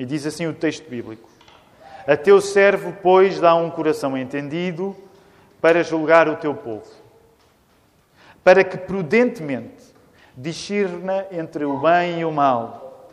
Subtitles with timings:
[0.00, 1.28] E diz assim o texto bíblico:
[2.06, 4.96] A teu servo, pois, dá um coração entendido
[5.60, 6.90] para julgar o teu povo,
[8.42, 9.94] para que prudentemente
[10.34, 13.10] discirna entre o bem e o mal.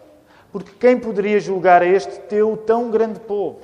[0.49, 3.59] Porque quem poderia julgar a este teu tão grande povo?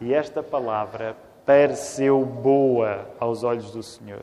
[0.00, 4.22] E esta palavra pareceu boa aos olhos do Senhor,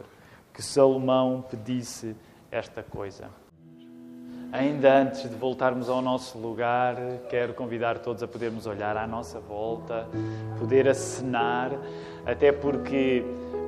[0.54, 2.16] que Salomão pedisse
[2.50, 3.28] esta coisa.
[4.52, 6.96] Ainda antes de voltarmos ao nosso lugar,
[7.30, 10.08] quero convidar todos a podermos olhar à nossa volta,
[10.58, 11.72] poder acenar,
[12.26, 13.24] até porque,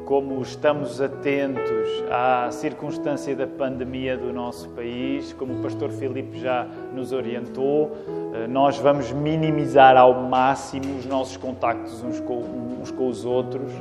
[0.06, 6.66] como estamos atentos à circunstância da pandemia do nosso país, como o pastor Filipe já
[6.96, 7.92] nos orientou,
[8.34, 12.40] eh, nós vamos minimizar ao máximo os nossos contactos uns com,
[12.82, 13.72] uns com os outros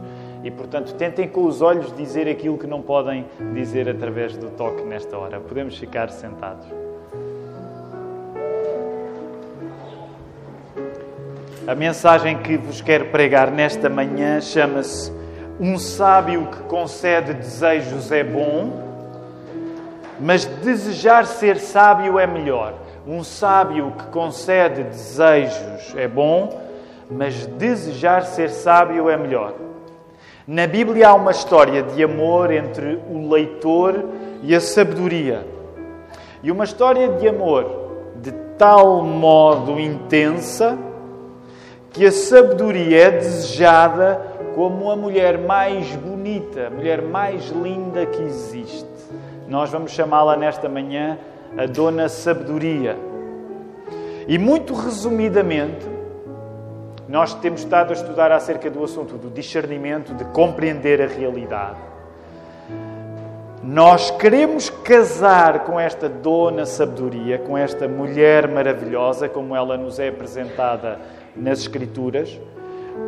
[0.45, 3.25] e, portanto, tentem com os olhos dizer aquilo que não podem
[3.55, 5.41] dizer através do toque nesta hora.
[5.41, 6.90] Podemos ficar sentados.
[11.67, 15.13] A mensagem que vos quero pregar nesta manhã chama-se
[15.61, 18.73] Um sábio que concede desejos é bom,
[20.19, 22.73] mas desejar ser sábio é melhor.
[23.07, 26.63] Um sábio que concede desejos é bom,
[27.11, 29.53] mas desejar ser sábio é melhor.
[30.47, 34.03] Na Bíblia há uma história de amor entre o leitor
[34.43, 35.47] e a sabedoria.
[36.43, 37.67] E uma história de amor
[38.17, 40.89] de tal modo intensa
[41.93, 44.21] que a sabedoria é desejada
[44.55, 48.89] como a mulher mais bonita, a mulher mais linda que existe.
[49.49, 51.19] Nós vamos chamá-la nesta manhã
[51.57, 52.97] a Dona Sabedoria.
[54.29, 55.87] E muito resumidamente,
[57.09, 61.79] nós temos estado a estudar acerca do assunto do discernimento, de compreender a realidade.
[63.63, 70.09] Nós queremos casar com esta dona sabedoria, com esta mulher maravilhosa, como ela nos é
[70.09, 70.99] apresentada
[71.37, 72.39] nas Escrituras,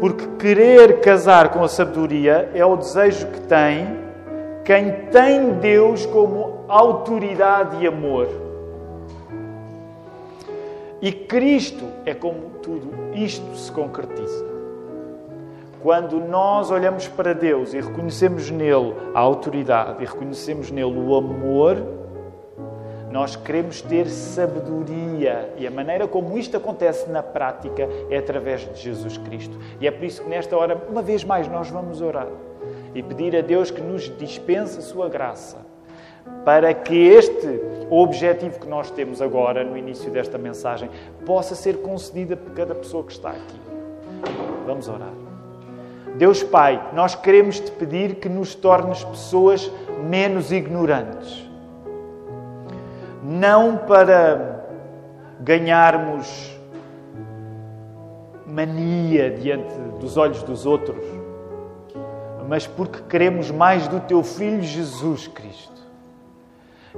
[0.00, 4.02] porque querer casar com a sabedoria é o desejo que tem
[4.64, 8.28] quem tem Deus como autoridade e amor.
[11.00, 14.52] E Cristo é como tudo isto se concretiza.
[15.82, 21.76] Quando nós olhamos para Deus e reconhecemos nele a autoridade e reconhecemos nele o amor,
[23.12, 28.80] nós queremos ter sabedoria e a maneira como isto acontece na prática é através de
[28.80, 29.54] Jesus Cristo.
[29.78, 32.28] E é por isso que nesta hora, uma vez mais, nós vamos orar
[32.94, 35.58] e pedir a Deus que nos dispense a sua graça
[36.42, 40.88] para que este objetivo que nós temos agora no início desta mensagem
[41.26, 43.60] possa ser concedido por cada pessoa que está aqui.
[44.66, 45.12] Vamos orar.
[46.16, 49.70] Deus Pai, nós queremos te pedir que nos tornes pessoas
[50.02, 51.51] menos ignorantes
[53.22, 54.66] não para
[55.40, 56.58] ganharmos
[58.46, 61.04] mania diante dos olhos dos outros,
[62.48, 65.80] mas porque queremos mais do teu Filho Jesus Cristo.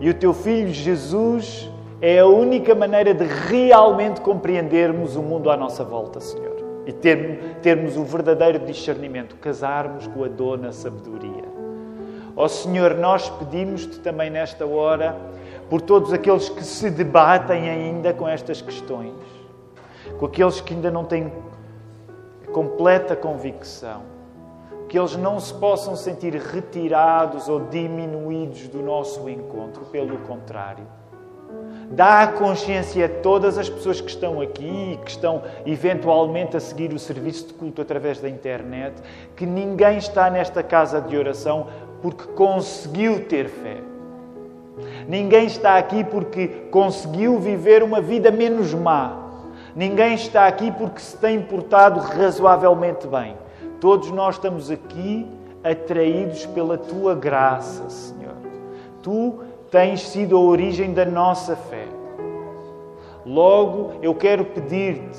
[0.00, 1.70] E o teu Filho Jesus
[2.00, 6.54] é a única maneira de realmente compreendermos o mundo à nossa volta, Senhor.
[6.86, 11.44] E termos o verdadeiro discernimento, casarmos com a dona sabedoria.
[12.36, 15.16] Ó oh, Senhor, nós pedimos-te também nesta hora
[15.68, 19.14] por todos aqueles que se debatem ainda com estas questões,
[20.18, 21.32] com aqueles que ainda não têm
[22.52, 24.02] completa convicção,
[24.88, 30.86] que eles não se possam sentir retirados ou diminuídos do nosso encontro, pelo contrário.
[31.90, 36.92] Dá consciência a todas as pessoas que estão aqui e que estão eventualmente a seguir
[36.92, 38.94] o serviço de culto através da internet
[39.36, 41.68] que ninguém está nesta casa de oração
[42.02, 43.93] porque conseguiu ter fé
[45.08, 49.24] Ninguém está aqui porque conseguiu viver uma vida menos má.
[49.74, 53.36] Ninguém está aqui porque se tem portado razoavelmente bem.
[53.80, 55.26] Todos nós estamos aqui
[55.62, 58.34] atraídos pela tua graça, Senhor.
[59.02, 59.40] Tu
[59.70, 61.86] tens sido a origem da nossa fé.
[63.26, 65.18] Logo, eu quero pedir-te,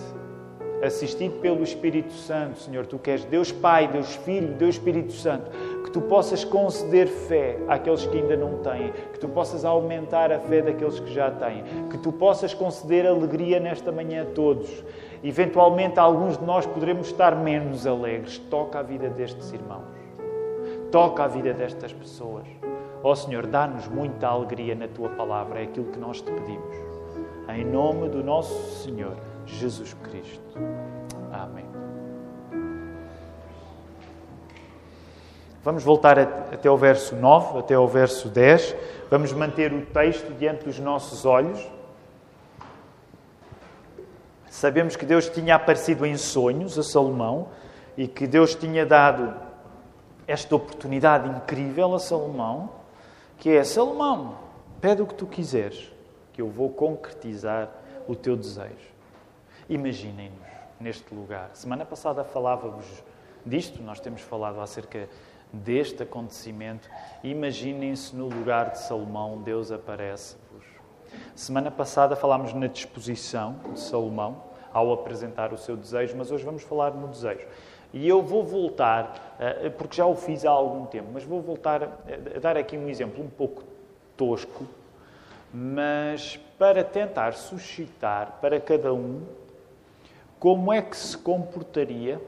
[0.83, 5.49] assistido pelo Espírito Santo, Senhor, tu que és Deus Pai, Deus Filho, Deus Espírito Santo,
[5.95, 10.61] tu possas conceder fé àqueles que ainda não têm, que tu possas aumentar a fé
[10.61, 14.83] daqueles que já têm, que tu possas conceder alegria nesta manhã a todos.
[15.23, 18.37] Eventualmente, alguns de nós poderemos estar menos alegres.
[18.37, 19.87] Toca a vida destes irmãos,
[20.91, 22.45] toca a vida destas pessoas.
[23.01, 26.75] Ó oh, Senhor, dá-nos muita alegria na tua palavra, é aquilo que nós te pedimos.
[27.47, 29.15] Em nome do nosso Senhor
[29.45, 30.59] Jesus Cristo.
[31.31, 31.74] Amém.
[35.65, 38.75] Vamos voltar até o verso 9, até o verso 10.
[39.09, 41.59] Vamos manter o texto diante dos nossos olhos.
[44.47, 47.47] Sabemos que Deus tinha aparecido em sonhos a Salomão
[47.97, 49.33] e que Deus tinha dado
[50.27, 52.69] esta oportunidade incrível a Salomão,
[53.39, 54.37] que é Salomão,
[54.79, 55.91] pede o que tu quiseres,
[56.31, 57.71] que eu vou concretizar
[58.07, 58.93] o teu desejo.
[59.67, 60.47] Imaginem-nos
[60.79, 61.49] neste lugar.
[61.55, 62.85] Semana passada falava-vos
[63.43, 65.09] disto, nós temos falado acerca
[65.55, 66.89] deste acontecimento.
[67.23, 70.65] Imaginem-se no lugar de Salomão, Deus aparece-vos.
[71.35, 74.43] Semana passada falámos na disposição de Salomão
[74.73, 77.47] ao apresentar o seu desejo, mas hoje vamos falar no desejo.
[77.93, 81.83] E eu vou voltar, eh, porque já o fiz há algum tempo, mas vou voltar
[81.83, 83.63] a dar aqui um exemplo um pouco
[84.17, 84.65] tosco,
[85.53, 89.21] mas para tentar suscitar para cada um
[90.39, 92.19] como é que se comportaria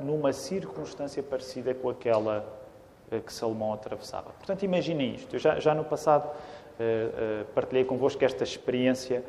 [0.00, 2.44] numa circunstância parecida com aquela
[3.10, 4.30] eh, que Salomão atravessava.
[4.30, 5.36] Portanto, imaginem isto.
[5.36, 9.24] Eu já, já no passado uh, uh, partilhei convosco esta experiência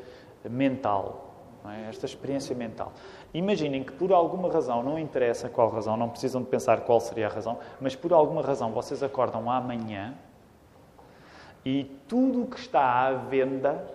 [0.50, 1.34] mental.
[1.66, 1.90] É?
[1.90, 2.92] Esta experiência mental.
[3.34, 7.28] Imaginem que por alguma razão, não interessa qual razão, não precisam de pensar qual seria
[7.28, 10.14] a razão, mas por alguma razão vocês acordam amanhã
[11.66, 13.86] e tudo o que está à venda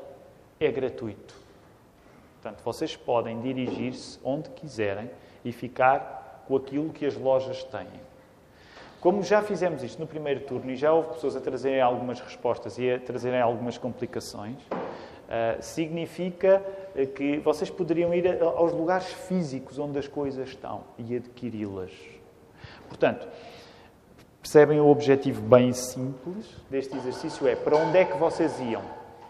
[0.59, 1.35] é gratuito.
[2.41, 5.11] Portanto, vocês podem dirigir-se onde quiserem
[5.45, 8.09] e ficar com aquilo que as lojas têm.
[9.01, 12.79] Como já fizemos isto no primeiro turno e já houve pessoas a trazerem algumas respostas
[12.79, 16.61] e a trazerem algumas complicações, uh, significa
[16.97, 21.93] eh, que vocês poderiam ir aos lugares físicos onde as coisas estão e adquiri-las.
[22.89, 23.29] Portanto,
[24.43, 27.47] percebem o objetivo bem simples deste exercício?
[27.47, 28.83] É para onde é que vocês iam?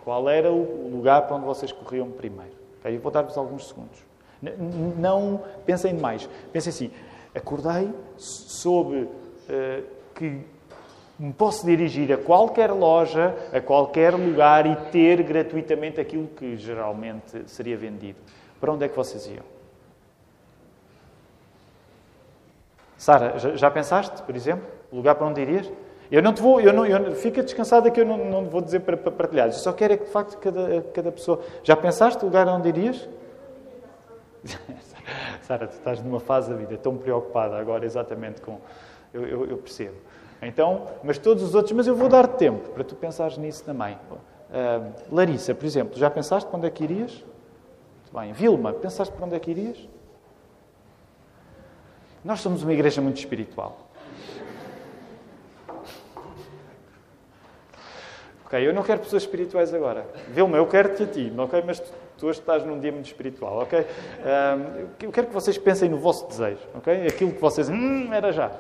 [0.03, 2.53] Qual era o lugar para onde vocês corriam primeiro?
[2.81, 2.97] Okay?
[2.97, 4.09] Eu vou dar-vos alguns segundos.
[4.97, 6.29] Não pensem demais.
[6.53, 6.91] Pensem assim:
[7.39, 10.45] acordei, soube uh, que
[11.19, 17.43] me posso dirigir a qualquer loja, a qualquer lugar e ter gratuitamente aquilo que geralmente
[17.47, 18.19] seria vendido.
[18.61, 19.45] Para onde é que vocês iam?
[22.97, 25.71] Sara, já pensaste, por exemplo, o lugar para onde irias?
[26.11, 28.81] Eu não te vou, eu não, eu, fica descansada que eu não, não vou dizer
[28.81, 29.49] para, para partilhar.
[29.49, 31.41] Eu só quero é que, de facto, cada, cada pessoa...
[31.63, 33.09] Já pensaste o lugar onde irias?
[35.43, 38.59] Sara, tu estás numa fase da vida tão preocupada agora exatamente com...
[39.13, 39.97] Eu, eu, eu, percebo.
[40.43, 41.73] Então, mas todos os outros...
[41.73, 43.95] Mas eu vou dar tempo para tu pensares nisso também.
[43.95, 47.13] Uh, Larissa, por exemplo, já pensaste para onde é que irias?
[48.03, 48.33] Muito bem.
[48.33, 49.89] Vilma, pensaste para onde é que irias?
[52.25, 53.89] Nós somos uma igreja muito espiritual.
[58.49, 60.07] Ok, eu não quero pessoas espirituais agora.
[60.29, 61.63] Vilma, eu quero-te a ti, ok?
[61.67, 63.79] Mas tu, tu hoje estás num dia muito espiritual, ok?
[63.79, 67.07] Um, eu quero que vocês pensem no vosso desejo, ok?
[67.07, 67.69] Aquilo que vocês...
[67.69, 68.51] Hum, era já.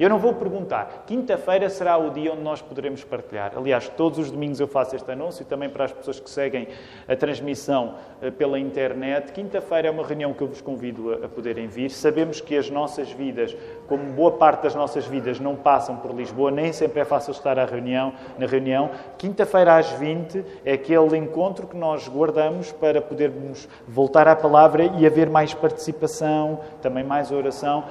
[0.00, 1.04] Eu não vou perguntar.
[1.06, 3.52] Quinta-feira será o dia onde nós poderemos partilhar.
[3.54, 6.68] Aliás, todos os domingos eu faço este anúncio, também para as pessoas que seguem
[7.06, 9.30] a transmissão eh, pela internet.
[9.30, 11.90] Quinta-feira é uma reunião que eu vos convido a poderem vir.
[11.90, 13.54] Sabemos que as nossas vidas,
[13.90, 17.58] como boa parte das nossas vidas, não passam por Lisboa, nem sempre é fácil estar
[17.58, 18.90] à reunião, na reunião.
[19.18, 25.04] Quinta-feira às 20 é aquele encontro que nós guardamos para podermos voltar à palavra e
[25.04, 27.82] haver mais participação, também mais oração.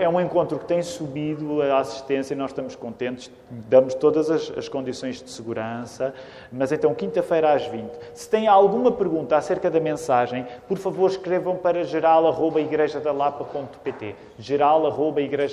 [0.00, 4.68] É um encontro que tem subido a assistência, nós estamos contentes, damos todas as, as
[4.68, 6.12] condições de segurança,
[6.50, 7.92] mas então, quinta-feira às 20.
[8.12, 15.43] Se têm alguma pergunta acerca da mensagem, por favor escrevam para geral.igrejadalapa.pt geral.igrejadalapa.pt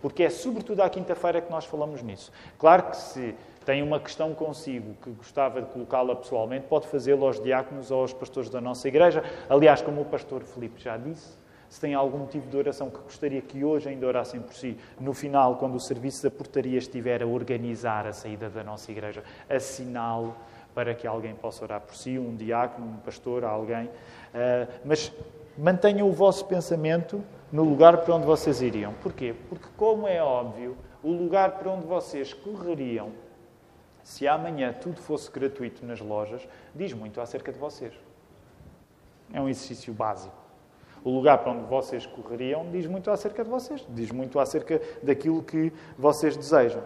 [0.00, 2.32] porque é sobretudo à quinta-feira que nós falamos nisso.
[2.58, 7.40] Claro que se tem uma questão consigo que gostava de colocá-la pessoalmente, pode fazê-lo aos
[7.40, 9.24] diáconos ou aos pastores da nossa igreja.
[9.48, 13.40] Aliás, como o pastor Felipe já disse, se tem algum motivo de oração que gostaria
[13.40, 17.26] que hoje ainda orassem por si, no final, quando o serviço da portaria estiver a
[17.26, 20.32] organizar a saída da nossa igreja, assinale
[20.74, 23.86] para que alguém possa orar por si, um diácono, um pastor, alguém.
[23.86, 25.12] Uh, mas
[25.56, 28.92] mantenham o vosso pensamento no lugar para onde vocês iriam.
[28.94, 29.34] Porquê?
[29.48, 33.12] Porque, como é óbvio, o lugar para onde vocês correriam,
[34.02, 37.92] se amanhã tudo fosse gratuito nas lojas, diz muito acerca de vocês.
[39.32, 40.44] É um exercício básico
[41.04, 45.42] o lugar para onde vocês correriam diz muito acerca de vocês, diz muito acerca daquilo
[45.42, 46.82] que vocês desejam.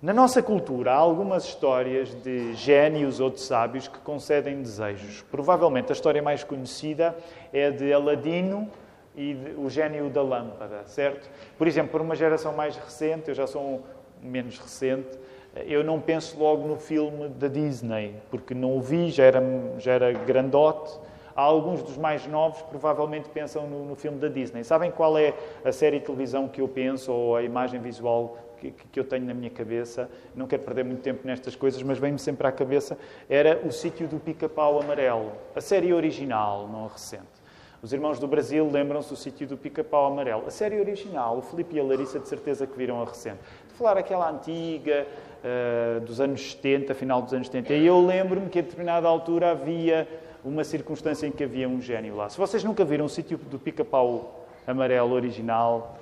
[0.00, 5.22] Na nossa cultura, há algumas histórias de gênios ou de sábios que concedem desejos.
[5.30, 7.16] Provavelmente a história mais conhecida
[7.52, 8.70] é de Aladino
[9.16, 11.28] e de, o gênio da lâmpada, certo?
[11.56, 13.82] Por exemplo, para uma geração mais recente, eu já sou um
[14.22, 15.18] menos recente,
[15.66, 19.42] eu não penso logo no filme da Disney, porque não o vi, já era,
[19.78, 20.98] já era grandote
[21.36, 24.64] Alguns dos mais novos provavelmente pensam no, no, filme da Disney.
[24.64, 28.70] Sabem qual é a série de televisão que eu penso ou a imagem visual que,
[28.70, 32.18] que eu tenho na minha cabeça, não quero perder muito tempo nestas coisas, mas vem-me
[32.18, 32.96] sempre à cabeça,
[33.28, 37.35] era o sítio do pica-pau amarelo, a série original, não a recente.
[37.82, 40.44] Os irmãos do Brasil lembram-se do sítio do pica-pau amarelo.
[40.46, 43.38] A série original, o Filipe e a Larissa de certeza que viram a recente.
[43.68, 45.06] De falar aquela antiga,
[45.44, 47.74] uh, dos anos 70, final dos anos 70.
[47.74, 50.08] E eu lembro-me que a determinada altura havia
[50.44, 52.28] uma circunstância em que havia um gênio lá.
[52.28, 55.98] Se vocês nunca viram o sítio do pica-pau amarelo original,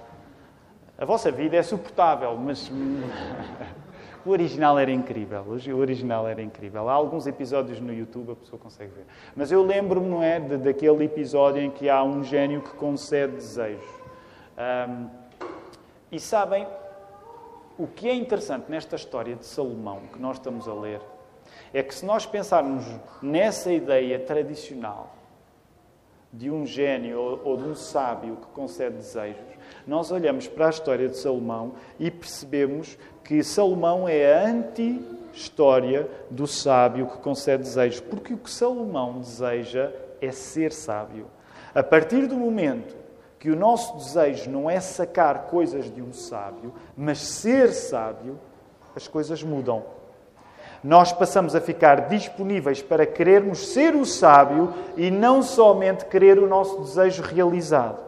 [0.96, 2.70] a vossa vida é suportável, mas
[4.24, 5.44] o original era incrível.
[5.46, 6.88] O original era incrível.
[6.88, 9.06] Há alguns episódios no YouTube a pessoa consegue ver.
[9.36, 13.34] Mas eu lembro-me, não é, de, daquele episódio em que há um gênio que concede
[13.34, 13.84] desejos.
[14.56, 15.08] Um,
[16.10, 16.66] e sabem,
[17.76, 21.00] o que é interessante nesta história de Salomão que nós estamos a ler
[21.72, 22.84] é que se nós pensarmos
[23.20, 25.14] nessa ideia tradicional
[26.32, 29.54] de um gênio ou de um sábio que concede desejos,
[29.86, 36.46] nós olhamos para a história de Salomão e percebemos que Salomão é a anti-história do
[36.46, 38.00] sábio que concede desejos.
[38.00, 39.90] Porque o que Salomão deseja
[40.20, 41.26] é ser sábio.
[41.74, 42.94] A partir do momento
[43.38, 48.38] que o nosso desejo não é sacar coisas de um sábio, mas ser sábio,
[48.94, 49.84] as coisas mudam.
[50.82, 56.46] Nós passamos a ficar disponíveis para querermos ser o sábio e não somente querer o
[56.46, 58.03] nosso desejo realizado.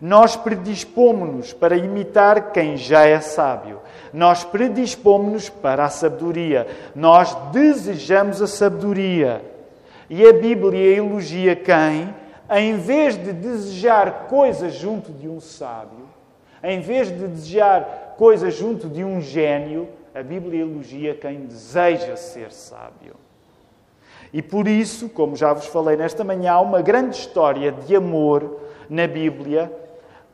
[0.00, 3.80] Nós predispomos-nos para imitar quem já é sábio.
[4.14, 6.66] Nós predispomos-nos para a sabedoria.
[6.94, 9.44] Nós desejamos a sabedoria.
[10.08, 12.14] E a Bíblia elogia quem,
[12.50, 16.08] em vez de desejar coisas junto de um sábio,
[16.64, 22.50] em vez de desejar coisas junto de um gênio, a Bíblia elogia quem deseja ser
[22.52, 23.14] sábio.
[24.32, 28.60] E por isso, como já vos falei nesta manhã, há uma grande história de amor
[28.88, 29.70] na Bíblia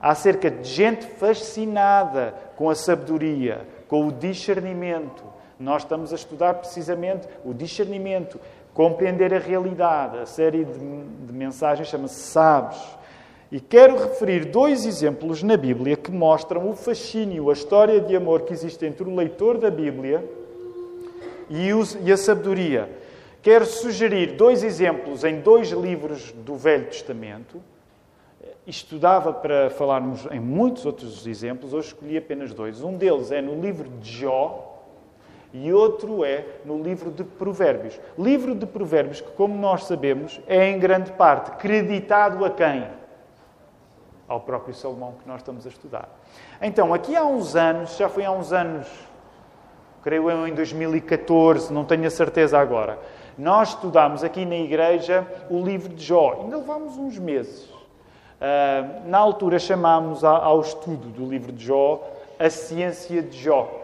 [0.01, 5.25] acerca de gente fascinada com a sabedoria, com o discernimento.
[5.59, 8.39] Nós estamos a estudar precisamente o discernimento,
[8.75, 10.19] compreender a realidade.
[10.19, 10.79] A série de,
[11.27, 12.79] de mensagens chama-se Sabes.
[13.51, 18.43] E quero referir dois exemplos na Bíblia que mostram o fascínio, a história de amor
[18.43, 20.23] que existe entre o leitor da Bíblia
[21.49, 21.71] e,
[22.05, 22.91] e a sabedoria.
[23.41, 27.63] Quero sugerir dois exemplos em dois livros do Velho Testamento
[28.67, 32.83] estudava para falarmos em muitos outros exemplos, hoje escolhi apenas dois.
[32.83, 34.83] Um deles é no livro de Jó
[35.53, 37.99] e outro é no livro de Provérbios.
[38.19, 42.87] Livro de Provérbios que, como nós sabemos, é em grande parte creditado a quem?
[44.27, 46.09] Ao próprio Salomão que nós estamos a estudar.
[46.61, 48.89] Então, aqui há uns anos, já foi há uns anos,
[50.03, 52.99] creio eu em 2014, não tenho a certeza agora,
[53.39, 56.41] nós estudámos aqui na igreja o livro de Jó.
[56.43, 57.76] Ainda levámos uns meses.
[58.41, 62.03] Ah, na altura chamámos ao estudo do livro de Jó
[62.39, 63.83] a ciência de Jó.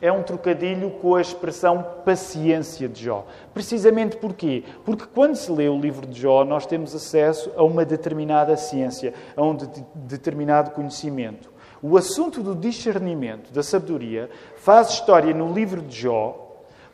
[0.00, 3.24] É um trocadilho com a expressão paciência de Jó.
[3.54, 4.64] Precisamente porquê?
[4.84, 9.14] Porque quando se lê o livro de Jó, nós temos acesso a uma determinada ciência,
[9.36, 11.52] a um de determinado conhecimento.
[11.80, 16.48] O assunto do discernimento, da sabedoria, faz história no livro de Jó,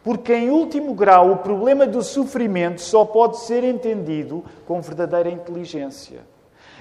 [0.04, 6.20] porque, em último grau, o problema do sofrimento só pode ser entendido com verdadeira inteligência.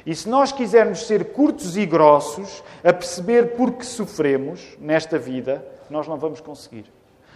[0.07, 5.67] E se nós quisermos ser curtos e grossos, a perceber por que sofremos nesta vida,
[5.89, 6.85] nós não vamos conseguir.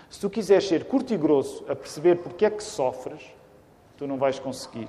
[0.09, 3.21] Se tu quiseres ser curto e grosso a perceber porque é que sofres,
[3.97, 4.87] tu não vais conseguir.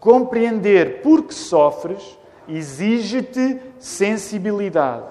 [0.00, 5.04] Compreender por que sofres exige-te sensibilidade.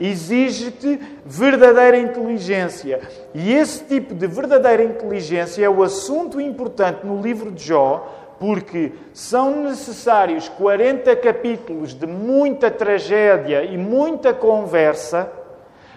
[0.00, 3.06] Exige-te verdadeira inteligência.
[3.34, 8.92] E esse tipo de verdadeira inteligência é o assunto importante no livro de Jó, porque
[9.12, 15.30] são necessários 40 capítulos de muita tragédia e muita conversa,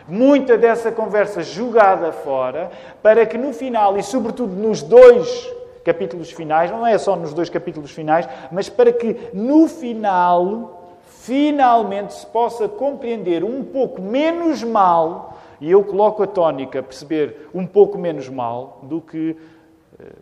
[0.07, 2.71] muita dessa conversa jogada fora,
[3.01, 7.49] para que no final, e sobretudo nos dois capítulos finais, não é só nos dois
[7.49, 15.37] capítulos finais, mas para que no final, finalmente se possa compreender um pouco menos mal,
[15.59, 19.37] e eu coloco a tónica, perceber um pouco menos mal do que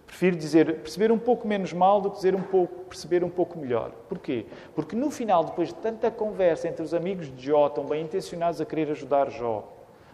[0.06, 3.58] Prefiro dizer perceber um pouco menos mal do que dizer um pouco, perceber um pouco
[3.58, 3.92] melhor.
[4.08, 4.46] Porquê?
[4.76, 8.60] Porque no final, depois de tanta conversa entre os amigos de Jó, tão bem intencionados
[8.60, 9.68] a querer ajudar Jó,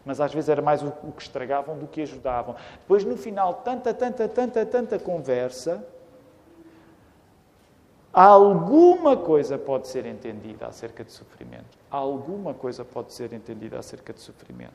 [0.05, 2.55] mas às vezes era mais o, o que estragavam do que ajudavam.
[2.79, 5.85] Depois, no final, tanta, tanta, tanta, tanta conversa,
[8.13, 11.77] alguma coisa pode ser entendida acerca de sofrimento.
[11.89, 14.73] Alguma coisa pode ser entendida acerca de sofrimento.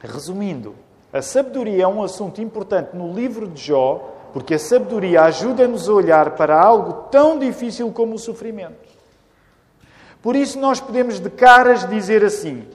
[0.00, 0.74] Resumindo,
[1.12, 5.92] a sabedoria é um assunto importante no livro de Jó, porque a sabedoria ajuda-nos a
[5.92, 8.86] olhar para algo tão difícil como o sofrimento.
[10.20, 12.66] Por isso, nós podemos de caras dizer assim: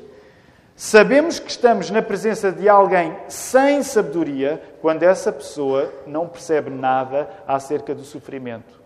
[0.76, 7.30] Sabemos que estamos na presença de alguém sem sabedoria quando essa pessoa não percebe nada
[7.48, 8.82] acerca do sofrimento.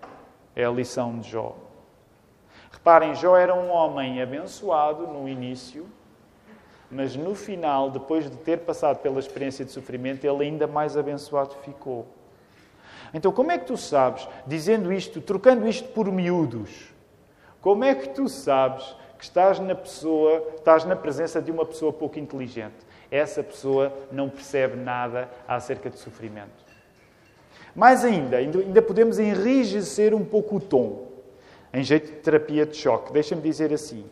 [0.53, 1.55] É a lição de Jó.
[2.69, 5.85] Reparem, Jó era um homem abençoado no início,
[6.95, 11.53] mas no final, depois de ter passado pela experiência de sofrimento, ele ainda mais abençoado
[11.61, 12.07] ficou.
[13.13, 16.93] Então, como é que tu sabes, dizendo isto, trocando isto por miúdos,
[17.59, 21.91] como é que tu sabes que estás na pessoa, estás na presença de uma pessoa
[21.91, 22.75] pouco inteligente?
[23.11, 26.63] Essa pessoa não percebe nada acerca de sofrimento.
[27.75, 31.07] Mais ainda, ainda podemos enrijecer um pouco o tom,
[31.73, 33.11] em jeito de terapia de choque.
[33.11, 34.05] Deixa-me dizer assim: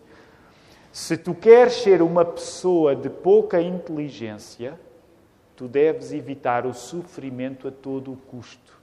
[0.94, 4.80] se tu queres ser uma pessoa de pouca inteligência,
[5.56, 8.80] tu deves evitar o sofrimento a todo o custo.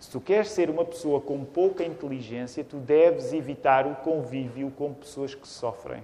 [0.00, 4.94] Se tu queres ser uma pessoa com pouca inteligência, tu deves evitar o convívio com
[4.94, 6.02] pessoas que sofrem.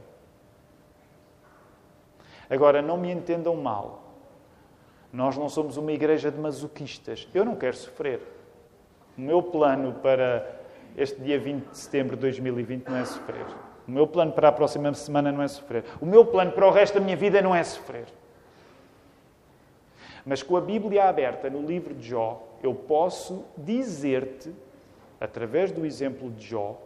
[2.51, 4.03] Agora, não me entendam mal.
[5.11, 7.27] Nós não somos uma igreja de masoquistas.
[7.33, 8.21] Eu não quero sofrer.
[9.17, 10.61] O meu plano para
[10.99, 13.64] este dia 20 de setembro de 2020 não é sofrer.
[13.87, 15.85] O meu plano para a próxima semana não é sofrer.
[16.01, 18.07] O meu plano para o resto da minha vida não é sofrer.
[20.25, 24.51] Mas com a Bíblia aberta no livro de Jó, eu posso dizer-te,
[25.21, 26.81] através do exemplo de Jó,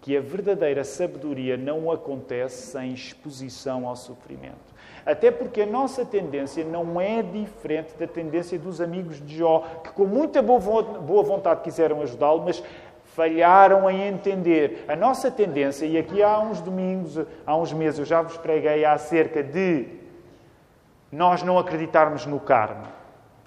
[0.00, 4.70] que a verdadeira sabedoria não acontece sem exposição ao sofrimento.
[5.04, 9.90] Até porque a nossa tendência não é diferente da tendência dos amigos de Jó, que
[9.90, 10.60] com muita boa
[11.22, 12.62] vontade quiseram ajudá-lo, mas
[13.14, 14.84] falharam em entender.
[14.88, 18.84] A nossa tendência, e aqui há uns domingos, há uns meses, eu já vos preguei
[18.84, 19.86] acerca de
[21.10, 23.00] nós não acreditarmos no karma.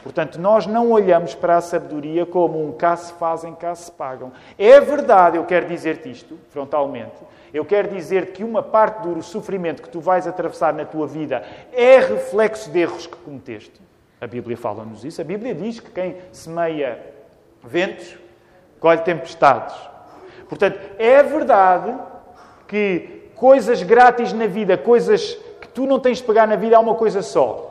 [0.03, 4.33] Portanto, nós não olhamos para a sabedoria como um cá se fazem, cá se pagam.
[4.57, 7.15] É verdade, eu quero dizer-te isto, frontalmente.
[7.53, 11.41] Eu quero dizer que uma parte do sofrimento que tu vais atravessar na tua vida
[11.71, 13.81] é reflexo de erros que cometeste.
[14.19, 15.21] A Bíblia fala-nos isso.
[15.21, 16.99] A Bíblia diz que quem semeia
[17.63, 18.17] ventos,
[18.83, 19.73] colhe tempestades.
[20.49, 21.97] Portanto, é verdade
[22.67, 26.81] que coisas grátis na vida, coisas que tu não tens de pagar na vida, há
[26.81, 27.69] uma coisa só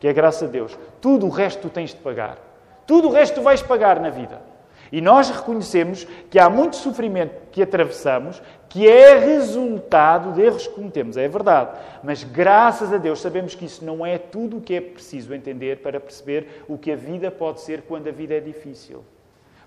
[0.00, 0.76] que é graça a Deus.
[1.00, 2.36] Tudo o resto tu tens de pagar.
[2.84, 4.42] Tudo o resto tu vais pagar na vida.
[4.90, 10.74] E nós reconhecemos que há muito sofrimento que atravessamos que é resultado de erros que
[10.74, 11.78] cometemos, é verdade.
[12.02, 15.76] Mas graças a Deus sabemos que isso não é tudo o que é preciso entender
[15.76, 19.04] para perceber o que a vida pode ser quando a vida é difícil.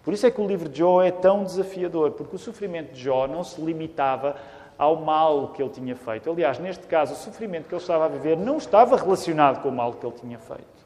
[0.06, 3.02] Por isso é que o livro de Jó é tão desafiador, porque o sofrimento de
[3.02, 4.36] Jó não se limitava
[4.78, 6.30] ao mal que ele tinha feito.
[6.30, 9.72] Aliás, neste caso, o sofrimento que ele estava a viver não estava relacionado com o
[9.72, 10.86] mal que ele tinha feito.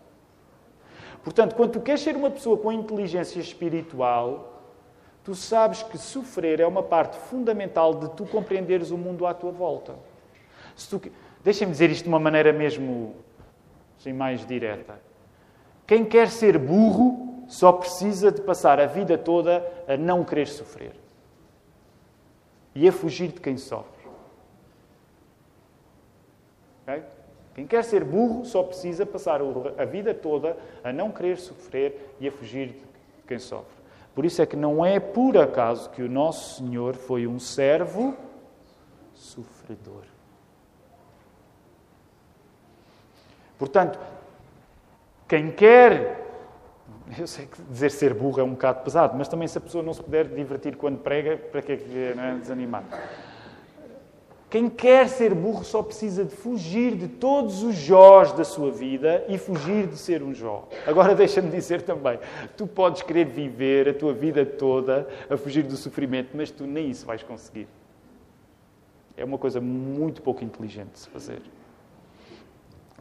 [1.21, 4.63] Portanto, quando tu queres ser uma pessoa com inteligência espiritual,
[5.21, 9.51] tu sabes que sofrer é uma parte fundamental de tu compreenderes o mundo à tua
[9.51, 9.95] volta.
[10.89, 11.11] Tu...
[11.43, 13.15] Deixem-me dizer isto de uma maneira mesmo
[13.99, 14.97] assim, mais direta.
[15.85, 20.93] Quem quer ser burro só precisa de passar a vida toda a não querer sofrer
[22.75, 24.07] e a fugir de quem sofre.
[26.83, 27.03] Okay?
[27.55, 32.27] Quem quer ser burro só precisa passar a vida toda a não querer sofrer e
[32.27, 33.79] a fugir de quem sofre.
[34.13, 38.15] Por isso é que não é por acaso que o nosso Senhor foi um servo
[39.15, 40.03] sofredor.
[43.57, 43.99] Portanto,
[45.27, 46.28] quem quer
[47.17, 49.83] eu sei que dizer ser burro é um bocado pesado, mas também se a pessoa
[49.83, 52.83] não se puder divertir quando prega, para que é que é desanimar?
[54.49, 59.23] Quem quer ser burro só precisa de fugir de todos os jós da sua vida
[59.27, 60.67] e fugir de ser um jó.
[60.87, 62.19] Agora deixa-me dizer também,
[62.57, 66.89] tu podes querer viver a tua vida toda a fugir do sofrimento, mas tu nem
[66.89, 67.67] isso vais conseguir.
[69.15, 71.41] É uma coisa muito pouco inteligente de se fazer.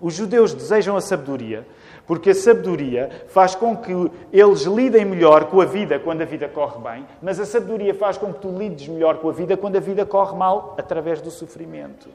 [0.00, 1.66] Os judeus desejam a sabedoria,
[2.08, 3.92] porque a sabedoria faz com que
[4.32, 8.16] eles lidem melhor com a vida quando a vida corre bem, mas a sabedoria faz
[8.16, 11.30] com que tu lides melhor com a vida quando a vida corre mal, através do
[11.30, 12.08] sofrimento.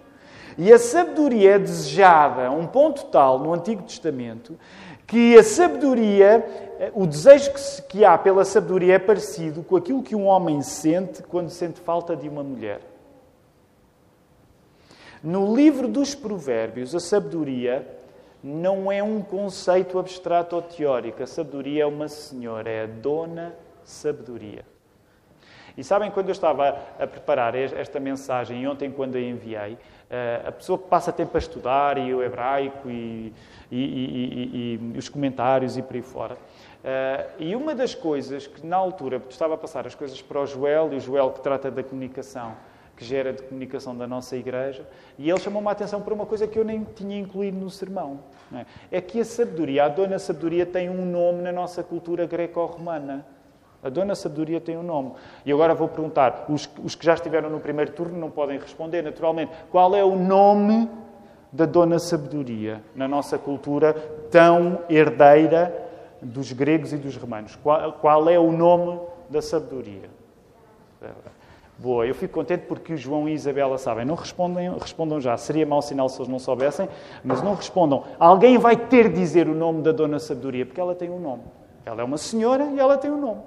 [0.57, 4.57] E a sabedoria é desejada a um ponto tal no Antigo Testamento
[5.05, 6.43] que a sabedoria,
[6.95, 7.51] o desejo
[7.87, 12.15] que, há pela sabedoria é parecido com aquilo que um homem sente quando sente falta
[12.15, 12.81] de uma mulher.
[15.23, 17.87] No livro dos Provérbios, a sabedoria
[18.43, 21.23] não é um conceito abstrato ou teórico.
[21.23, 24.65] A sabedoria é uma senhora, é a dona sabedoria.
[25.75, 29.75] E sabem, quando eu estava a preparar esta mensagem, e ontem, quando a enviei,
[30.07, 33.33] eh, a pessoa que passa tempo a estudar, e o hebraico, e,
[33.71, 36.37] e, e, e os comentários, e por aí fora.
[36.83, 40.45] Eh, e uma das coisas que, na altura, estava a passar as coisas para o
[40.45, 42.55] Joel, e o Joel que trata da comunicação,
[42.95, 46.47] que gera de comunicação da nossa igreja, e ele chamou-me a atenção para uma coisa
[46.47, 48.19] que eu nem tinha incluído no sermão.
[48.53, 48.97] É?
[48.97, 53.25] é que a sabedoria, a dona sabedoria tem um nome na nossa cultura greco-romana.
[53.81, 55.13] A dona sabedoria tem um nome.
[55.45, 59.01] E agora vou perguntar, os, os que já estiveram no primeiro turno não podem responder,
[59.01, 59.51] naturalmente.
[59.69, 60.89] Qual é o nome
[61.51, 63.93] da dona sabedoria na nossa cultura
[64.31, 65.83] tão herdeira
[66.21, 67.57] dos gregos e dos romanos?
[67.57, 70.09] Qual, qual é o nome da sabedoria?
[71.77, 74.05] Boa, eu fico contente porque o João e a Isabela sabem.
[74.05, 75.35] Não respondem, respondam já.
[75.37, 76.87] Seria mau sinal se eles não soubessem,
[77.23, 78.03] mas não respondam.
[78.19, 81.43] Alguém vai ter de dizer o nome da Dona Sabedoria, porque ela tem um nome.
[81.85, 83.41] Ela é uma senhora e ela tem um nome.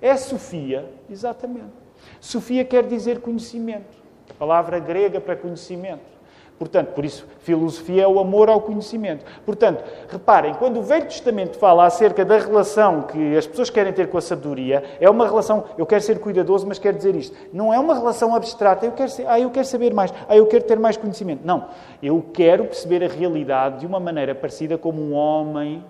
[0.00, 1.72] É Sofia, exatamente.
[2.20, 3.98] Sofia quer dizer conhecimento.
[4.38, 6.17] Palavra grega para conhecimento.
[6.58, 9.24] Portanto, por isso, filosofia é o amor ao conhecimento.
[9.46, 14.08] Portanto, reparem, quando o Velho Testamento fala acerca da relação que as pessoas querem ter
[14.08, 17.36] com a sabedoria, é uma relação, eu quero ser cuidadoso, mas quero dizer isto.
[17.52, 20.46] Não é uma relação abstrata, eu quero ser, ah, eu quero saber mais, ah, eu
[20.46, 21.42] quero ter mais conhecimento.
[21.44, 21.68] Não.
[22.02, 25.84] Eu quero perceber a realidade de uma maneira parecida como um homem,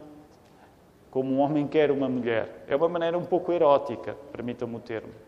[1.11, 2.65] como um homem quer uma mulher.
[2.69, 5.28] É uma maneira um pouco erótica, permitam-me o termo.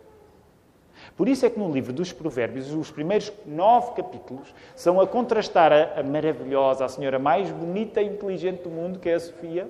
[1.21, 5.71] Por isso é que no livro dos Provérbios, os primeiros nove capítulos são a contrastar
[5.71, 9.69] a, a maravilhosa, a senhora mais bonita e inteligente do mundo, que é a Sofia,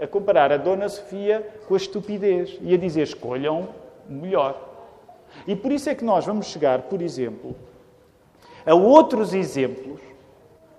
[0.00, 3.70] a comparar a Dona Sofia com a estupidez e a dizer: escolham
[4.08, 4.62] melhor.
[5.44, 7.56] E por isso é que nós vamos chegar, por exemplo,
[8.64, 9.98] a outros exemplos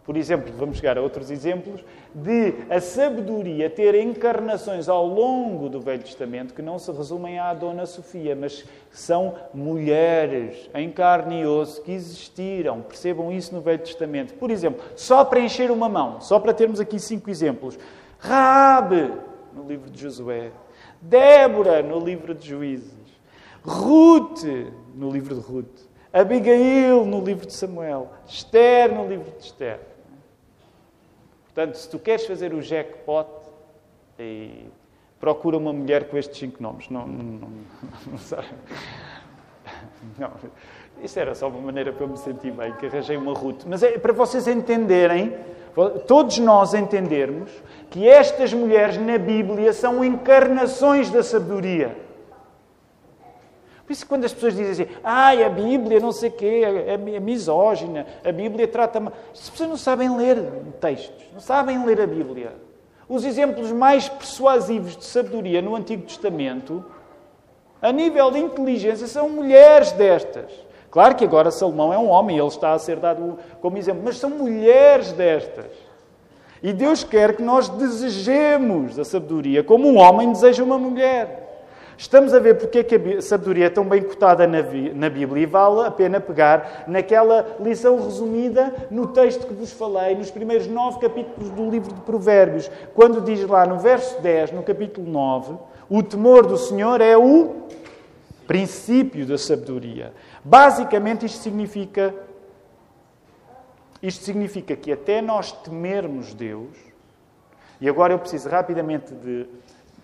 [0.07, 1.83] por exemplo, vamos chegar a outros exemplos
[2.15, 7.53] de a sabedoria ter encarnações ao longo do Velho Testamento que não se resumem à
[7.53, 12.81] Dona Sofia, mas são mulheres em carne e osso que existiram.
[12.83, 14.33] Percebam isso no Velho Testamento.
[14.35, 17.77] Por exemplo, só para encher uma mão, só para termos aqui cinco exemplos.
[18.17, 19.11] Raabe,
[19.53, 20.51] no livro de Josué.
[21.01, 22.95] Débora, no livro de Juízes.
[23.61, 24.45] Ruth,
[24.95, 25.85] no livro de Ruth.
[26.13, 28.09] Abigail, no livro de Samuel.
[28.25, 29.96] Esther, no livro de Esther.
[31.57, 33.27] Portanto, se tu queres fazer o jackpot,
[35.19, 36.87] procura uma mulher com estes cinco nomes.
[36.87, 37.49] Não, não, não,
[40.19, 40.31] não, não,
[41.01, 43.63] Isso era só uma maneira para eu me sentir bem, que arranjei uma Ruth.
[43.65, 45.35] Mas é para vocês entenderem,
[46.05, 47.49] todos nós entendermos,
[47.89, 51.97] que estas mulheres na Bíblia são encarnações da sabedoria.
[53.87, 56.93] Por isso, quando as pessoas dizem assim, ai, a Bíblia não sei o quê, é,
[56.95, 59.01] é misógina, a Bíblia trata.
[59.33, 60.43] As pessoas não sabem ler
[60.81, 62.53] textos, não sabem ler a Bíblia.
[63.07, 66.83] Os exemplos mais persuasivos de sabedoria no Antigo Testamento,
[67.81, 70.51] a nível de inteligência, são mulheres destas.
[70.91, 74.17] Claro que agora Salomão é um homem, ele está a ser dado como exemplo, mas
[74.17, 75.71] são mulheres destas.
[76.61, 81.46] E Deus quer que nós desejemos a sabedoria como um homem deseja uma mulher.
[81.97, 85.45] Estamos a ver porque é que a sabedoria é tão bem cotada na Bíblia e
[85.47, 90.99] vale a pena pegar naquela lição resumida no texto que vos falei, nos primeiros nove
[90.99, 95.55] capítulos do livro de Provérbios, quando diz lá no verso 10, no capítulo 9,
[95.89, 97.63] o temor do Senhor é o
[98.45, 100.13] princípio da sabedoria.
[100.43, 102.13] Basicamente, isto significa
[104.03, 106.77] isto significa que até nós temermos Deus,
[107.81, 109.47] e agora eu preciso rapidamente de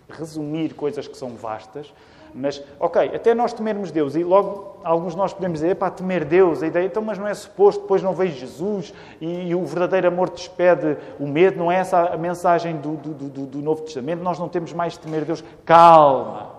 [0.10, 1.94] resumir coisas que são vastas,
[2.34, 6.26] mas, ok, até nós temermos Deus, e logo alguns de nós podemos dizer, para temer
[6.26, 9.64] Deus, a ideia, então, mas não é suposto, depois não vejo Jesus, e, e, o
[9.66, 13.84] verdadeiro amor despede o medo, não é essa a mensagem do, do, do, do Novo
[13.84, 15.44] Testamento, nós não temos mais de temer Deus.
[15.64, 16.56] Calma,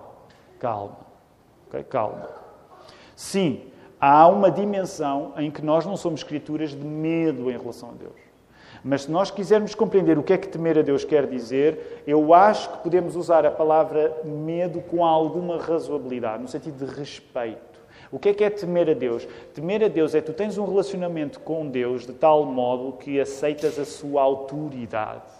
[0.59, 0.97] calma,
[1.67, 2.29] ok, calma.
[3.13, 3.61] Sim,
[3.99, 8.24] há uma dimensão em que nós não somos escrituras de medo em relação a Deus.
[8.87, 12.35] Mas se nós quisermos compreender o que é que temer a Deus quer dizer, eu
[12.35, 17.81] acho que podemos usar a palavra medo com alguma razoabilidade, no sentido de respeito.
[18.11, 19.27] O que é que é temer a Deus?
[19.55, 23.79] Temer a Deus é tu tens um relacionamento com Deus de tal modo que aceitas
[23.79, 25.33] a sua autoridade.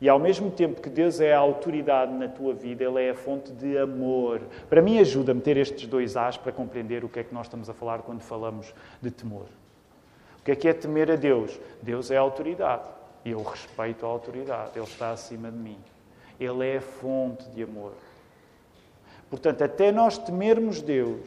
[0.00, 3.14] E ao mesmo tempo que Deus é a autoridade na tua vida, Ele é a
[3.16, 4.42] fonte de amor.
[4.70, 7.68] Para mim, ajuda-me ter estes dois As para compreender o que é que nós estamos
[7.68, 8.72] a falar quando falamos
[9.02, 9.46] de temor
[10.46, 11.58] que é que é temer a Deus?
[11.82, 12.84] Deus é autoridade.
[13.24, 14.70] Eu respeito a autoridade.
[14.76, 15.76] Ele está acima de mim.
[16.38, 17.94] Ele é a fonte de amor.
[19.28, 21.26] Portanto, até nós temermos Deus,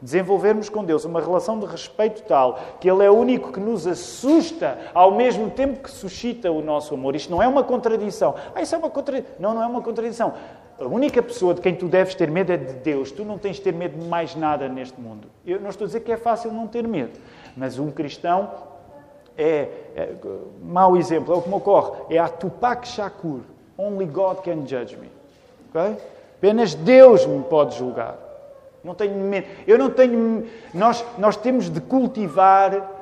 [0.00, 3.88] desenvolvermos com Deus uma relação de respeito tal que Ele é o único que nos
[3.88, 7.16] assusta ao mesmo tempo que suscita o nosso amor.
[7.16, 8.36] Isto não é uma contradição.
[8.54, 9.34] Ah, isso é uma contradição.
[9.40, 10.32] Não, não é uma contradição.
[10.78, 13.10] A única pessoa de quem tu deves ter medo é de Deus.
[13.10, 15.26] Tu não tens de ter medo de mais nada neste mundo.
[15.44, 17.18] Eu não estou a dizer que é fácil não ter medo.
[17.56, 18.50] Mas um cristão
[19.36, 20.08] é, é
[20.62, 23.40] mau exemplo, é o que me ocorre, é a Tupac Shakur.
[23.78, 25.10] Only God can judge me.
[25.70, 25.96] Okay?
[26.36, 28.18] Apenas Deus me pode julgar.
[28.82, 29.46] Não tenho medo.
[29.66, 30.46] Eu não tenho.
[30.72, 33.00] Nós, nós temos de cultivar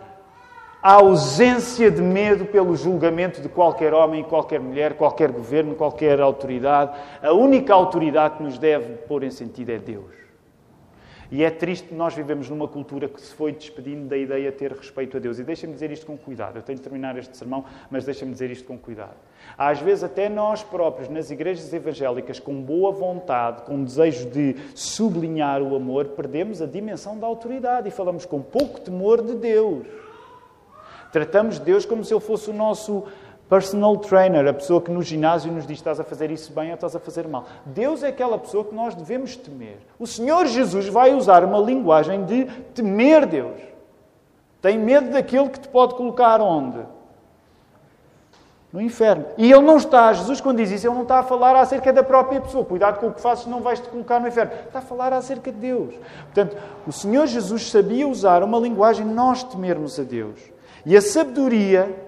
[0.82, 6.96] a ausência de medo pelo julgamento de qualquer homem, qualquer mulher, qualquer governo, qualquer autoridade.
[7.22, 10.27] A única autoridade que nos deve pôr em sentido é Deus.
[11.30, 14.72] E é triste nós vivemos numa cultura que se foi despedindo da ideia de ter
[14.72, 15.38] respeito a Deus.
[15.38, 16.56] E deixa-me dizer isto com cuidado.
[16.56, 19.16] Eu tenho de terminar este sermão, mas deixa-me dizer isto com cuidado.
[19.56, 25.60] Às vezes, até nós próprios, nas igrejas evangélicas, com boa vontade, com desejo de sublinhar
[25.62, 29.86] o amor, perdemos a dimensão da autoridade e falamos com pouco temor de Deus.
[31.12, 33.04] Tratamos Deus como se Ele fosse o nosso
[33.48, 36.74] personal trainer, a pessoa que no ginásio nos diz estás a fazer isso bem ou
[36.74, 37.46] estás a fazer mal.
[37.64, 39.78] Deus é aquela pessoa que nós devemos temer.
[39.98, 43.60] O Senhor Jesus vai usar uma linguagem de temer Deus.
[44.60, 46.78] Tem medo daquilo que te pode colocar onde?
[48.70, 49.24] No inferno.
[49.38, 52.02] E ele não está, Jesus, quando diz isso, ele não está a falar acerca da
[52.02, 52.66] própria pessoa.
[52.66, 54.52] Cuidado com o que fazes, não vais te colocar no inferno.
[54.66, 55.94] Está a falar acerca de Deus.
[56.24, 56.54] Portanto,
[56.86, 60.38] o Senhor Jesus sabia usar uma linguagem nós temermos a Deus.
[60.84, 62.07] E a sabedoria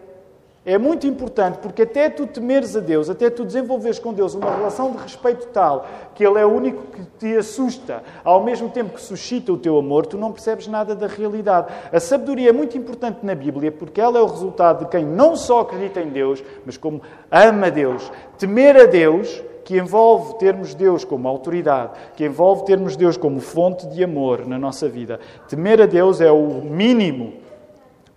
[0.64, 4.54] é muito importante porque até tu temeres a Deus, até tu desenvolveres com Deus uma
[4.54, 8.94] relação de respeito tal que Ele é o único que te assusta, ao mesmo tempo
[8.94, 11.72] que suscita o teu amor, tu não percebes nada da realidade.
[11.90, 15.34] A sabedoria é muito importante na Bíblia porque ela é o resultado de quem não
[15.34, 18.12] só acredita em Deus, mas como ama Deus.
[18.36, 23.86] Temer a Deus que envolve termos Deus como autoridade, que envolve termos Deus como fonte
[23.86, 25.20] de amor na nossa vida.
[25.48, 27.34] Temer a Deus é o mínimo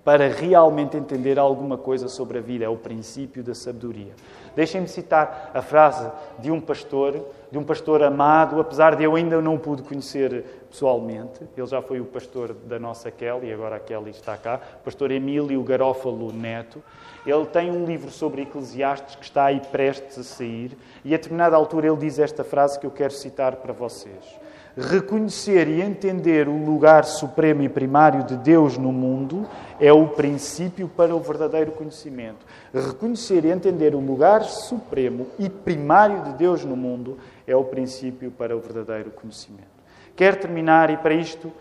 [0.03, 2.65] para realmente entender alguma coisa sobre a vida.
[2.65, 4.13] É o princípio da sabedoria.
[4.55, 9.41] Deixem-me citar a frase de um pastor, de um pastor amado, apesar de eu ainda
[9.41, 11.41] não o pude conhecer pessoalmente.
[11.57, 14.59] Ele já foi o pastor da nossa Kelly, agora a Kelly está cá.
[14.81, 16.83] O pastor Emílio Garófalo Neto.
[17.25, 20.77] Ele tem um livro sobre Eclesiastes que está aí prestes a sair.
[21.05, 24.42] E a determinada altura ele diz esta frase que eu quero citar para vocês
[24.77, 29.47] reconhecer e entender o lugar supremo e primário de Deus no mundo
[29.79, 32.45] é o princípio para o verdadeiro conhecimento.
[32.73, 38.31] Reconhecer e entender o lugar supremo e primário de Deus no mundo é o princípio
[38.31, 39.73] para o verdadeiro conhecimento.
[40.15, 41.51] Quero terminar e para isto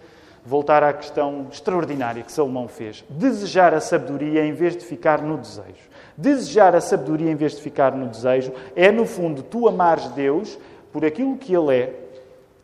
[0.44, 3.04] voltar à questão extraordinária que Salomão fez.
[3.08, 5.90] Desejar a sabedoria em vez de ficar no desejo.
[6.16, 10.58] Desejar a sabedoria em vez de ficar no desejo é, no fundo, tu amares Deus
[10.92, 12.02] por aquilo que Ele é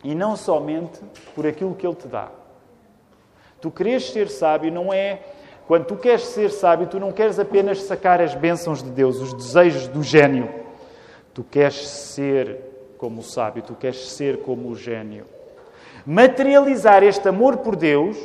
[0.03, 1.01] e não somente
[1.35, 2.29] por aquilo que Ele te dá.
[3.61, 5.21] Tu queres ser sábio não é.
[5.67, 9.35] Quando tu queres ser sábio, tu não queres apenas sacar as bênçãos de Deus, os
[9.35, 10.49] desejos do gênio.
[11.35, 15.27] Tu queres ser como o sábio, tu queres ser como o gênio.
[16.07, 18.17] Materializar este amor por Deus,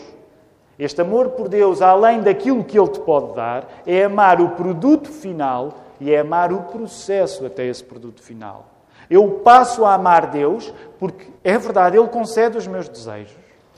[0.79, 5.09] este amor por Deus além daquilo que Ele te pode dar, é amar o produto
[5.09, 8.72] final e é amar o processo até esse produto final.
[9.13, 13.37] Eu passo a amar Deus porque, é verdade, Ele concede os meus desejos.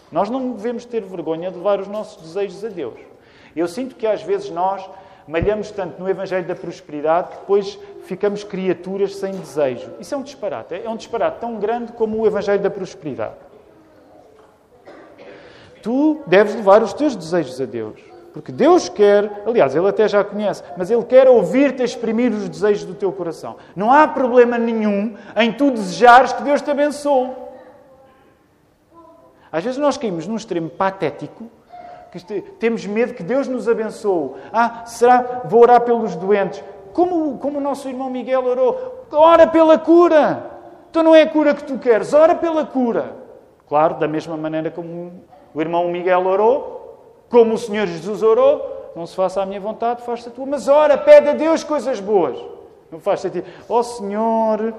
[0.10, 2.98] Nós não devemos ter vergonha de levar os nossos desejos a Deus.
[3.54, 4.90] Eu sinto que às vezes nós
[5.28, 9.92] malhamos tanto no Evangelho da Prosperidade que depois ficamos criaturas sem desejo.
[10.00, 10.74] Isso é um disparate.
[10.74, 13.36] É um disparate tão grande como o Evangelho da Prosperidade.
[15.84, 18.00] Tu deves levar os teus desejos a Deus.
[18.36, 22.84] Porque Deus quer, aliás, Ele até já conhece, mas Ele quer ouvir-te exprimir os desejos
[22.84, 23.56] do teu coração.
[23.74, 27.30] Não há problema nenhum em tu desejares que Deus te abençoe.
[29.50, 31.46] Às vezes nós caímos num extremo patético,
[32.12, 34.32] que temos medo que Deus nos abençoe.
[34.52, 35.44] Ah, será?
[35.46, 36.62] Vou orar pelos doentes.
[36.92, 39.06] Como, como o nosso irmão Miguel orou.
[39.14, 40.52] Ora pela cura.
[40.92, 43.16] Então não é a cura que tu queres, ora pela cura.
[43.66, 46.75] Claro, da mesma maneira como o irmão Miguel orou,
[47.36, 50.46] como o Senhor Jesus orou, não se faça a minha vontade, faça a tua.
[50.46, 52.42] Mas ora, pede a Deus coisas boas.
[52.90, 53.46] Não faz sentido.
[53.68, 54.74] Ó oh, Senhor,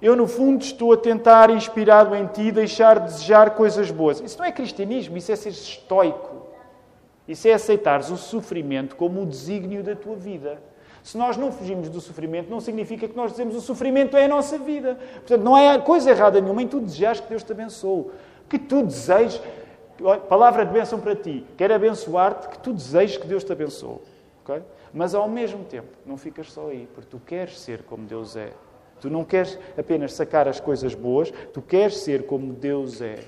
[0.00, 4.20] eu no fundo estou a tentar, inspirado em Ti, deixar de desejar coisas boas.
[4.20, 6.46] Isso não é cristianismo, isso é ser estoico.
[7.28, 10.58] Isso é aceitares o sofrimento como o desígnio da tua vida.
[11.02, 14.28] Se nós não fugimos do sofrimento, não significa que nós dizemos o sofrimento é a
[14.28, 14.98] nossa vida.
[15.16, 18.06] Portanto, não há coisa errada nenhuma em tu desejares que Deus te abençoe.
[18.48, 19.42] Que tu desejes
[20.28, 21.44] palavra de bênção para ti.
[21.56, 23.98] Quero abençoar-te, que tu desejes que Deus te abençoe.
[24.44, 24.62] Okay?
[24.92, 28.52] Mas ao mesmo tempo, não ficas só aí, porque tu queres ser como Deus é.
[29.00, 33.18] Tu não queres apenas sacar as coisas boas, tu queres ser como Deus é.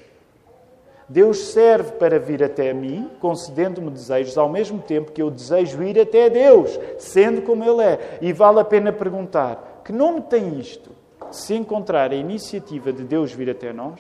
[1.08, 5.98] Deus serve para vir até mim, concedendo-me desejos, ao mesmo tempo que eu desejo ir
[5.98, 8.18] até Deus, sendo como Ele é.
[8.20, 10.90] E vale a pena perguntar: que nome tem isto?
[11.30, 13.98] Se encontrar a iniciativa de Deus vir até nós?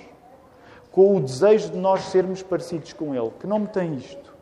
[0.98, 3.30] Com o desejo de nós sermos parecidos com Ele.
[3.38, 4.34] Que nome tem isto?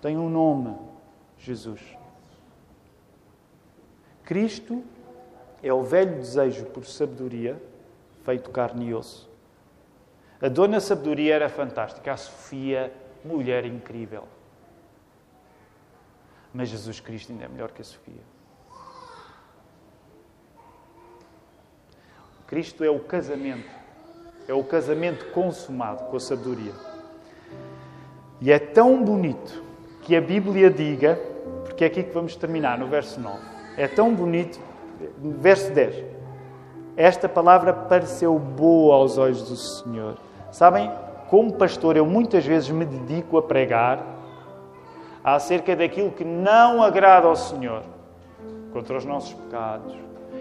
[0.00, 0.78] Tem um nome:
[1.36, 1.78] Jesus.
[4.24, 4.82] Cristo
[5.62, 7.62] é o velho desejo por sabedoria
[8.22, 9.28] feito carne e osso.
[10.40, 12.90] A Dona Sabedoria era fantástica, a Sofia,
[13.22, 14.24] mulher incrível.
[16.54, 18.22] Mas Jesus Cristo ainda é melhor que a Sofia.
[22.46, 23.83] Cristo é o casamento,
[24.46, 26.72] é o casamento consumado com a sabedoria.
[28.40, 29.62] E é tão bonito
[30.02, 31.18] que a Bíblia diga,
[31.64, 33.38] porque é aqui que vamos terminar, no verso 9.
[33.76, 34.60] É tão bonito,
[35.18, 36.04] verso 10.
[36.96, 40.16] Esta palavra pareceu boa aos olhos do Senhor.
[40.52, 40.90] Sabem,
[41.28, 44.14] como pastor, eu muitas vezes me dedico a pregar
[45.24, 47.82] acerca daquilo que não agrada ao Senhor,
[48.72, 49.94] contra os nossos pecados.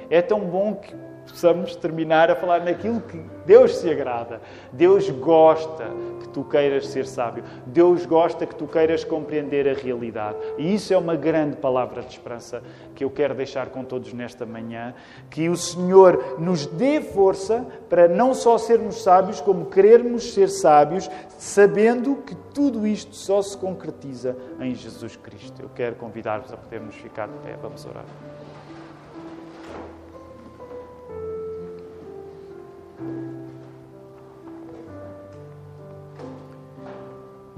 [0.10, 0.94] É tão bom que
[1.28, 4.42] possamos terminar a falar naquilo que Deus se agrada.
[4.72, 5.86] Deus gosta
[6.22, 7.44] que tu queiras ser sábio.
[7.66, 10.38] Deus gosta que tu queiras compreender a realidade.
[10.58, 12.62] E isso é uma grande palavra de esperança
[12.96, 14.94] que eu quero deixar com todos nesta manhã.
[15.30, 21.10] Que o Senhor nos dê força para não só sermos sábios, como querermos ser sábios,
[21.38, 25.62] sabendo que tudo isto só se concretiza em Jesus Cristo.
[25.62, 27.58] Eu quero convidar-vos a podermos ficar de pé.
[27.62, 28.06] Vamos orar.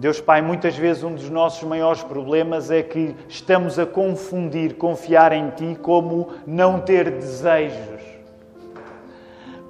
[0.06, 5.34] Deus Pai, muitas vezes um dos nossos maiores problemas é que estamos a confundir confiar
[5.34, 8.04] em Ti como não ter desejos,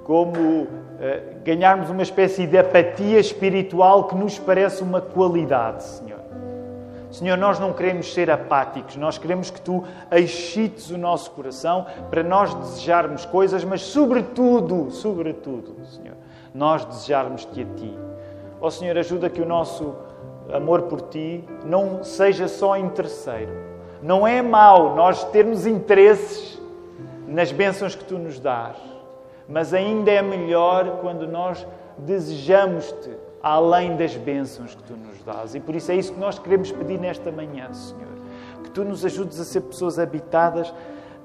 [0.04, 0.68] como uh,
[1.42, 6.20] ganharmos uma espécie de apatia espiritual que nos parece uma qualidade, Senhor.
[7.10, 12.22] Senhor, nós não queremos ser apáticos, nós queremos que Tu excites o nosso coração para
[12.22, 16.16] nós desejarmos coisas, mas sobretudo, sobretudo, Senhor,
[16.54, 17.98] nós desejarmos-te a Ti.
[18.60, 19.94] Ó oh, Senhor, ajuda que o nosso
[20.52, 23.52] amor por ti não seja só interesseiro.
[24.02, 26.60] Não é mau nós termos interesses
[27.26, 28.76] nas bênçãos que tu nos dás,
[29.48, 31.66] mas ainda é melhor quando nós
[31.98, 33.10] desejamos-te
[33.42, 35.54] além das bênçãos que tu nos dás.
[35.54, 38.16] E por isso é isso que nós queremos pedir nesta manhã, Senhor.
[38.62, 40.72] Que tu nos ajudes a ser pessoas habitadas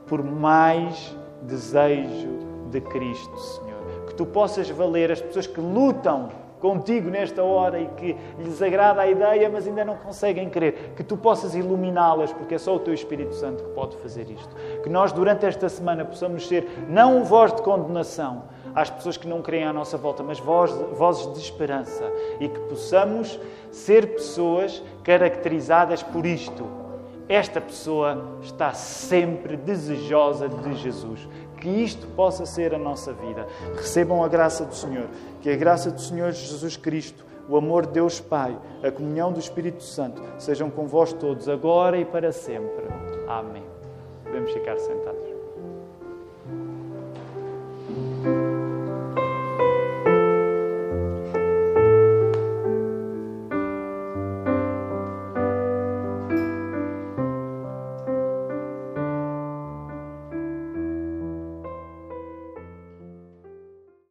[0.07, 2.29] por mais desejo
[2.69, 4.05] de Cristo, Senhor.
[4.07, 6.29] Que tu possas valer as pessoas que lutam
[6.61, 10.93] contigo nesta hora e que lhes agrada a ideia, mas ainda não conseguem crer.
[10.95, 14.55] Que tu possas iluminá-las, porque é só o teu Espírito Santo que pode fazer isto.
[14.83, 18.43] Que nós, durante esta semana, possamos ser não voz de condenação
[18.73, 22.59] às pessoas que não creem à nossa volta, mas voz, vozes de esperança e que
[22.61, 23.39] possamos
[23.71, 26.65] ser pessoas caracterizadas por isto.
[27.27, 31.27] Esta pessoa está sempre desejosa de Jesus
[31.61, 33.47] que isto possa ser a nossa vida.
[33.75, 35.07] Recebam a graça do Senhor,
[35.41, 39.39] que a graça do Senhor Jesus Cristo, o amor de Deus Pai, a comunhão do
[39.39, 42.85] Espírito Santo sejam com vós todos, agora e para sempre.
[43.27, 43.63] Amém.
[44.25, 45.30] Podemos ficar sentados.